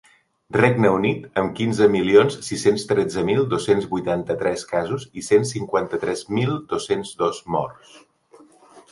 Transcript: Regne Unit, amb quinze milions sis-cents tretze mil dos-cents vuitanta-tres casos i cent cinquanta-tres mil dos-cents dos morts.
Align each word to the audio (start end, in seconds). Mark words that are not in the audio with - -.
Regne 0.55 0.89
Unit, 0.93 1.25
amb 1.41 1.51
quinze 1.57 1.87
milions 1.95 2.37
sis-cents 2.47 2.85
tretze 2.91 3.23
mil 3.27 3.41
dos-cents 3.51 3.85
vuitanta-tres 3.91 4.63
casos 4.71 5.05
i 5.21 5.25
cent 5.27 5.45
cinquanta-tres 5.49 6.25
mil 6.39 6.55
dos-cents 6.73 7.13
dos 7.21 7.43
morts. 7.57 7.93